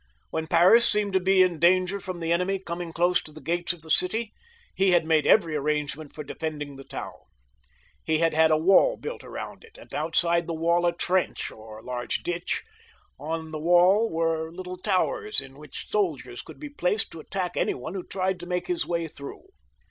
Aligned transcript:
"When 0.31 0.47
Paris 0.47 0.89
seemed 0.89 1.13
to 1.13 1.19
be 1.19 1.43
in 1.43 1.59
danger 1.59 1.99
from 1.99 2.21
the 2.21 2.31
enemy 2.31 2.57
coming 2.57 2.91
clbse 2.91 3.21
to 3.23 3.31
the 3.31 3.39
gates 3.39 3.71
of 3.71 3.83
the 3.83 3.91
city, 3.91 4.33
he 4.73 4.89
had 4.93 5.05
made 5.05 5.27
every 5.27 5.55
arrangement 5.55 6.15
for 6.15 6.23
defending 6.23 6.75
the 6.75 6.83
town. 6.83 7.13
He 8.03 8.17
had 8.17 8.33
had 8.33 8.49
a 8.49 8.57
wall 8.57 8.97
built 8.97 9.21
round 9.21 9.63
it, 9.63 9.77
and 9.77 9.93
outside 9.93 10.47
the 10.47 10.55
waU 10.55 10.87
a 10.87 10.91
trench 10.91 11.51
or 11.51 11.83
large 11.83 12.23
ditch; 12.23 12.63
on 13.19 13.51
the 13.51 13.59
wall 13.59 14.09
were 14.09 14.51
little 14.51 14.75
towers 14.77 15.39
in 15.39 15.53
which 15.59 15.87
soldiers 15.91 16.41
could 16.41 16.59
be 16.59 16.69
placed 16.71 17.11
to 17.11 17.19
attack 17.19 17.55
any 17.55 17.75
one 17.75 17.93
who 17.93 18.01
tried 18.03 18.39
to 18.39 18.47
make 18.47 18.65
his 18.65 18.87
way 18.87 19.07
through. 19.07 19.43